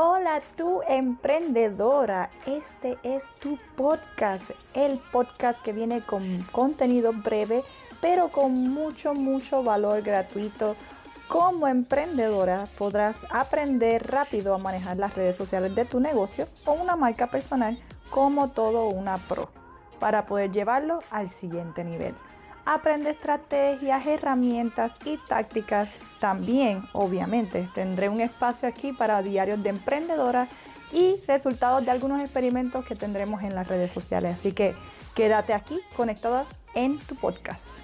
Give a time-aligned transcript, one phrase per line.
[0.00, 7.64] Hola tu emprendedora, este es tu podcast, el podcast que viene con contenido breve
[8.00, 10.76] pero con mucho, mucho valor gratuito.
[11.26, 16.94] Como emprendedora podrás aprender rápido a manejar las redes sociales de tu negocio o una
[16.94, 17.76] marca personal
[18.08, 19.48] como todo una pro
[19.98, 22.14] para poder llevarlo al siguiente nivel
[22.74, 25.98] aprende estrategias, herramientas y tácticas.
[26.20, 30.48] También, obviamente, tendré un espacio aquí para diarios de emprendedoras
[30.92, 34.34] y resultados de algunos experimentos que tendremos en las redes sociales.
[34.34, 34.74] Así que
[35.14, 36.44] quédate aquí conectada
[36.74, 37.80] en tu podcast.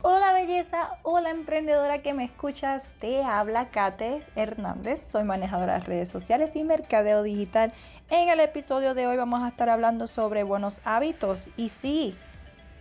[0.00, 6.08] Hola belleza, hola emprendedora que me escuchas, te habla Kate Hernández, soy manejadora de redes
[6.08, 7.72] sociales y mercadeo digital.
[8.08, 12.16] En el episodio de hoy vamos a estar hablando sobre buenos hábitos y sí,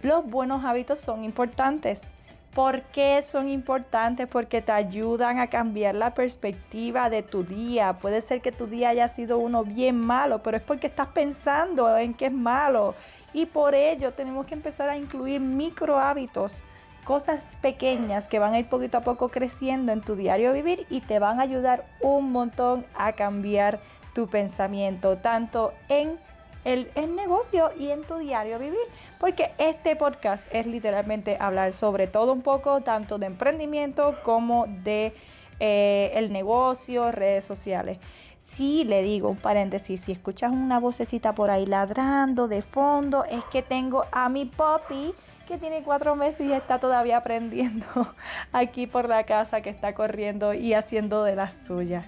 [0.04, 2.08] los buenos hábitos son importantes.
[2.54, 4.28] ¿Por qué son importantes?
[4.28, 7.94] Porque te ayudan a cambiar la perspectiva de tu día.
[7.94, 11.98] Puede ser que tu día haya sido uno bien malo, pero es porque estás pensando
[11.98, 12.94] en que es malo.
[13.34, 16.62] Y por ello tenemos que empezar a incluir micro hábitos
[17.08, 21.00] cosas pequeñas que van a ir poquito a poco creciendo en tu diario vivir y
[21.00, 23.80] te van a ayudar un montón a cambiar
[24.14, 26.20] tu pensamiento, tanto en
[26.66, 28.86] el, negocio y en tu diario vivir.
[29.22, 35.14] Porque este podcast es literalmente hablar sobre todo un poco, tanto de emprendimiento como de
[35.62, 38.00] eh, el negocio, redes sociales.
[38.38, 43.46] Si le digo un paréntesis, si escuchas una vocecita por ahí ladrando de fondo, es
[43.46, 45.14] que tengo a mi puppy
[45.48, 47.86] que tiene cuatro meses y está todavía aprendiendo
[48.52, 52.06] aquí por la casa, que está corriendo y haciendo de las suyas.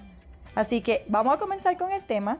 [0.54, 2.38] Así que vamos a comenzar con el tema.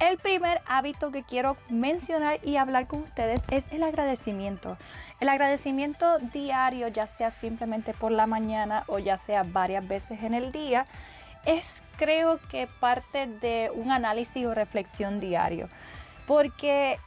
[0.00, 4.76] El primer hábito que quiero mencionar y hablar con ustedes es el agradecimiento.
[5.18, 10.34] El agradecimiento diario, ya sea simplemente por la mañana o ya sea varias veces en
[10.34, 10.84] el día,
[11.46, 15.68] es creo que parte de un análisis o reflexión diario.
[16.26, 17.00] Porque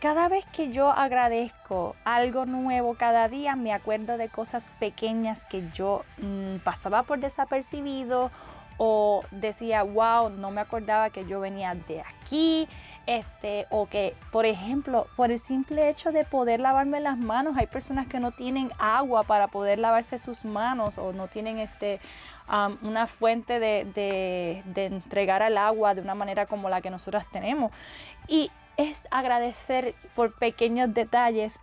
[0.00, 5.68] cada vez que yo agradezco algo nuevo cada día, me acuerdo de cosas pequeñas que
[5.72, 8.30] yo mm, pasaba por desapercibido
[8.78, 12.68] o decía, wow, no me acordaba que yo venía de aquí,
[13.06, 17.66] este, o que, por ejemplo, por el simple hecho de poder lavarme las manos, hay
[17.66, 22.00] personas que no tienen agua para poder lavarse sus manos o no tienen este,
[22.82, 27.24] una fuente de, de, de entregar al agua de una manera como la que nosotros
[27.32, 27.72] tenemos.
[28.28, 31.60] Y es agradecer por pequeños detalles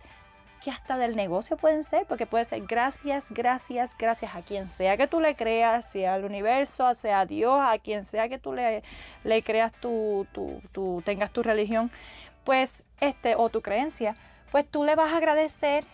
[0.62, 4.96] que hasta del negocio pueden ser, porque puede ser gracias, gracias, gracias a quien sea
[4.96, 8.54] que tú le creas, sea al universo, sea a Dios, a quien sea que tú
[8.54, 8.82] le,
[9.24, 11.90] le creas tu, tu, tengas tu religión,
[12.44, 14.16] pues este, o tu creencia,
[14.50, 15.84] pues tú le vas a agradecer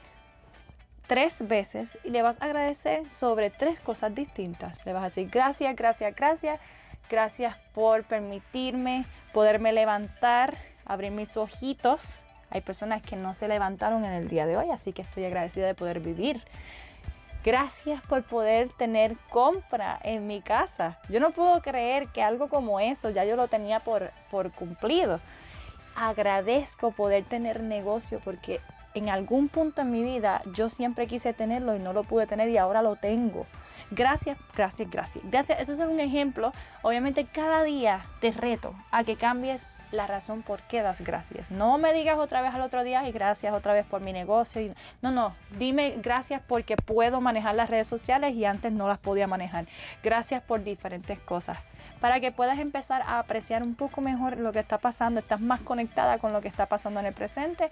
[1.09, 4.87] tres veces y le vas a agradecer sobre tres cosas distintas.
[4.87, 6.61] Le vas a decir gracias, gracias, gracias,
[7.09, 10.57] gracias por permitirme poderme levantar
[10.91, 12.23] abrir mis ojitos.
[12.51, 15.67] Hay personas que no se levantaron en el día de hoy, así que estoy agradecida
[15.67, 16.43] de poder vivir.
[17.45, 20.99] Gracias por poder tener compra en mi casa.
[21.09, 25.21] Yo no puedo creer que algo como eso ya yo lo tenía por, por cumplido.
[25.95, 28.61] Agradezco poder tener negocio porque
[28.93, 32.49] en algún punto en mi vida yo siempre quise tenerlo y no lo pude tener
[32.49, 33.47] y ahora lo tengo.
[33.93, 35.25] Gracias, gracias, gracias.
[35.31, 36.53] Gracias, eso es un ejemplo.
[36.83, 41.51] Obviamente cada día te reto a que cambies la razón por qué das gracias.
[41.51, 44.75] No me digas otra vez al otro día y gracias otra vez por mi negocio.
[45.03, 49.27] no, no, dime gracias porque puedo manejar las redes sociales y antes no las podía
[49.27, 49.67] manejar.
[50.03, 51.59] Gracias por diferentes cosas.
[52.01, 55.61] Para que puedas empezar a apreciar un poco mejor lo que está pasando, estás más
[55.61, 57.71] conectada con lo que está pasando en el presente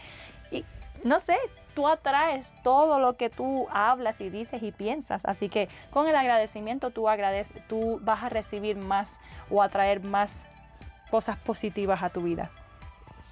[0.51, 0.65] y
[1.05, 1.37] no sé,
[1.75, 5.25] tú atraes todo lo que tú hablas y dices y piensas.
[5.25, 9.21] Así que con el agradecimiento tú, agradeces, tú vas a recibir más
[9.51, 10.45] o atraer más
[11.11, 12.51] cosas positivas a tu vida.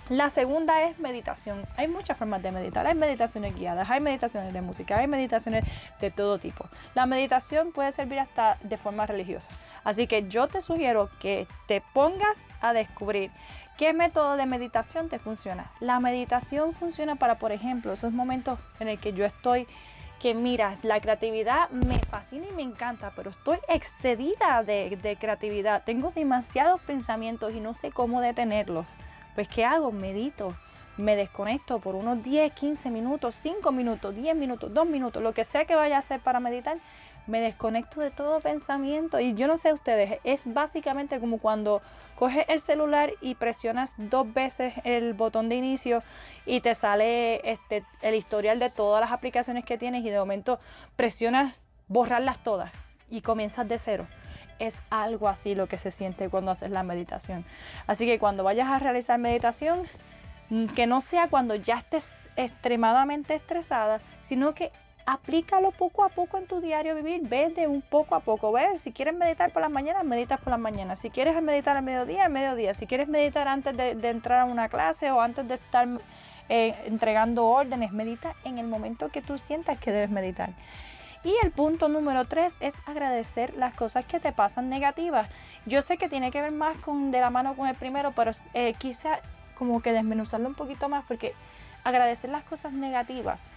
[0.08, 1.66] La segunda es meditación.
[1.76, 2.86] Hay muchas formas de meditar.
[2.86, 5.64] Hay meditaciones guiadas, hay meditaciones de música, hay meditaciones
[6.00, 6.64] de todo tipo.
[6.94, 9.50] La meditación puede servir hasta de forma religiosa.
[9.82, 13.32] Así que yo te sugiero que te pongas a descubrir
[13.76, 15.72] qué método de meditación te funciona.
[15.80, 19.66] La meditación funciona para, por ejemplo, esos momentos en el que yo estoy
[20.20, 25.84] que mira, la creatividad me fascina y me encanta, pero estoy excedida de, creatividad.
[25.84, 28.86] Tengo demasiados pensamientos y no sé cómo detenerlos.
[29.34, 29.92] Pues ¿qué hago?
[29.92, 30.56] Medito.
[30.96, 35.44] Me desconecto por unos 10, 15 minutos, 5 minutos, 10 minutos, 2 minutos, lo que
[35.44, 36.78] sea que vaya a hacer para meditar
[37.26, 41.82] me desconecto de todo pensamiento y yo no sé ustedes, es básicamente como cuando
[42.14, 46.02] coges el celular y presionas dos veces el botón de inicio
[46.44, 50.58] y te sale este, el historial de todas las aplicaciones que tienes y de momento
[50.96, 52.72] presionas borrarlas todas.
[53.08, 54.06] y comienzas de cero.
[54.58, 57.44] Es algo así lo que se siente cuando haces la meditación.
[57.86, 59.82] Así que cuando vayas a realizar meditación,
[60.50, 64.72] mm, que no sea cuando ya estés extremadamente estresada, sino que
[65.06, 68.78] aplícalo poco a poco en tu diario vivir, ve de un poco a poco, ve,
[68.78, 72.24] si quieres meditar por las mañanas, meditas por las mañanas, si quieres meditar al mediodía,
[72.24, 75.86] al mediodía, si quieres meditar antes de, entrar a una clase o antes de estar
[76.48, 80.50] eh, entregando órdenes, medita en el momento que tú sientas que debes meditar.
[81.22, 85.28] Y el punto número tres es agradecer las cosas que te pasan negativas.
[85.66, 88.32] Yo sé que tiene que ver más con de la mano con el primero, pero
[88.54, 89.20] eh, quizá
[89.56, 91.32] como que desmenuzarlo un poquito más porque
[91.84, 93.54] agradecer las cosas negativas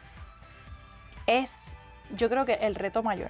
[1.37, 1.75] es,
[2.15, 3.29] yo creo que el reto mayor.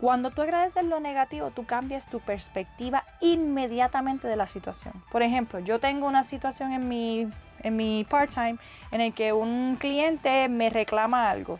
[0.00, 4.92] Cuando tú agradeces lo negativo, tú cambias tu perspectiva inmediatamente de la situación.
[5.10, 7.28] Por ejemplo, yo tengo una situación en mi,
[7.60, 8.56] en mi part-time
[8.90, 11.58] en el que un cliente me reclama algo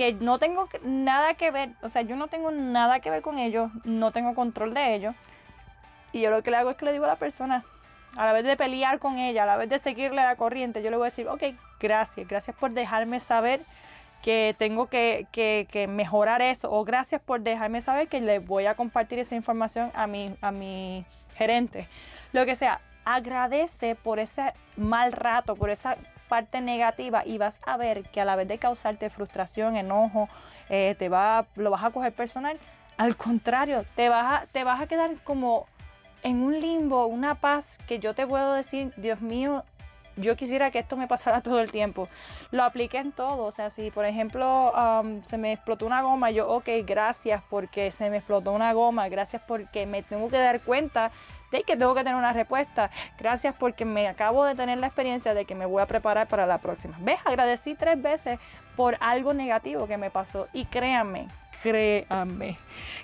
[0.00, 3.38] que no tengo nada que ver, o sea, yo no tengo nada que ver con
[3.38, 5.14] ellos, no tengo control de ellos.
[6.10, 7.64] Y yo lo que le hago es que le digo a la persona,
[8.16, 10.90] a la vez de pelear con ella, a la vez de seguirle la corriente, yo
[10.90, 11.42] le voy a decir, ok,
[11.78, 13.60] gracias, gracias por dejarme saber
[14.22, 15.26] que tengo que,
[15.88, 20.06] mejorar eso o gracias por dejarme saber que le voy a compartir esa información a
[20.06, 21.88] mi, a mi gerente.
[22.32, 25.96] Lo que sea, agradece por ese mal rato, por esa
[26.28, 30.28] parte negativa y vas a ver que a la vez de causarte frustración, enojo,
[30.68, 32.58] eh, te va, lo vas a coger personal.
[32.96, 35.66] Al contrario, te vas, a, te vas a quedar como
[36.22, 39.64] en un limbo, una paz que yo te puedo decir, Dios mío,
[40.20, 42.08] yo quisiera que esto me pasara todo el tiempo.
[42.50, 43.44] Lo apliqué en todo.
[43.44, 44.72] O sea, si por ejemplo
[45.22, 49.08] se me explotó una goma, yo, ok, gracias porque se me explotó una goma.
[49.08, 51.10] Gracias porque me tengo que dar cuenta
[51.50, 52.90] de que tengo que tener una respuesta.
[53.18, 56.46] Gracias porque me acabo de tener la experiencia de que me voy a preparar para
[56.46, 56.96] la próxima.
[57.00, 57.18] ¿Ves?
[57.24, 58.38] Agradecí tres veces
[58.76, 60.48] por algo negativo que me pasó.
[60.52, 61.26] Y créanme,
[61.62, 62.58] créanme,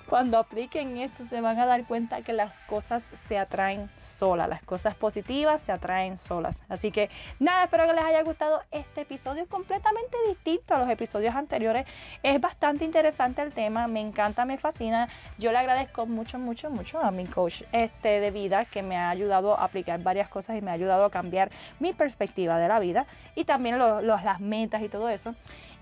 [0.08, 4.62] cuando apliquen esto se van a dar cuenta que las cosas se atraen solas, las
[4.62, 6.64] cosas positivas se atraen solas.
[6.68, 11.34] Así que nada, espero que les haya gustado este episodio completamente distinto a los episodios
[11.34, 11.86] anteriores.
[12.22, 15.08] Es bastante interesante el tema, me encanta, me fascina.
[15.38, 19.10] Yo le agradezco mucho, mucho, mucho a mi coach este, de vida que me ha
[19.10, 21.50] ayudado a aplicar varias cosas y me ha ayudado a cambiar
[21.80, 25.34] mi perspectiva de la vida y también las metas y todo eso.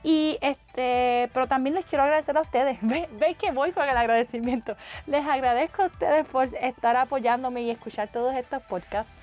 [0.04, 2.63] Y este, pero también les quiero agradecer a ustedes.
[2.82, 4.76] Veis que voy con el agradecimiento.
[5.06, 9.14] Les agradezco a ustedes por estar apoyándome y escuchar todos estos podcasts.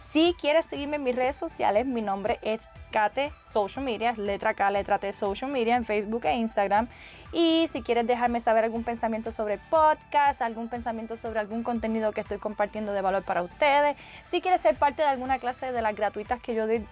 [0.00, 4.70] Si quieres seguirme en mis redes sociales, mi nombre es Kate Social Media, letra K,
[4.70, 6.88] letra T Social Media en Facebook e Instagram.
[7.32, 12.20] Y si quieres dejarme saber algún pensamiento sobre podcast, algún pensamiento sobre algún contenido que
[12.20, 15.94] estoy compartiendo de valor para ustedes, si quieres ser parte de alguna clase de las
[15.94, 16.86] gratuitas que yo doy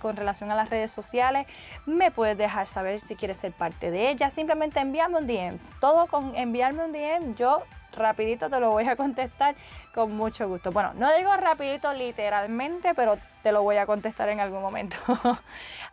[0.00, 1.46] con relación a las redes sociales,
[1.86, 4.34] me puedes dejar saber si quieres ser parte de ellas.
[4.34, 5.58] Simplemente envíame un DM.
[5.80, 7.62] Todo con enviarme un DM, yo
[7.92, 9.54] rapidito te lo voy a contestar
[9.94, 10.70] con mucho gusto.
[10.70, 14.96] Bueno, no digo rapidito literalmente, pero te lo voy a contestar en algún momento.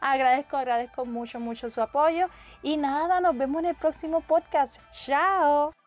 [0.01, 2.27] agradezco, agradezco mucho, mucho su apoyo.
[2.61, 4.79] Y nada, nos vemos en el próximo podcast.
[4.91, 5.78] Chao.